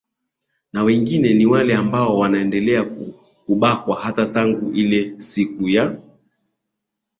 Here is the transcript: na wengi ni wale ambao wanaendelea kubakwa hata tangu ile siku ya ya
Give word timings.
na 0.73 0.83
wengi 0.83 1.19
ni 1.19 1.45
wale 1.45 1.75
ambao 1.75 2.17
wanaendelea 2.19 2.85
kubakwa 3.45 3.95
hata 4.01 4.25
tangu 4.25 4.71
ile 4.71 5.19
siku 5.19 5.69
ya 5.69 5.83
ya 5.83 6.01